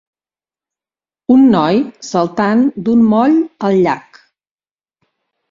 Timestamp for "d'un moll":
2.89-3.37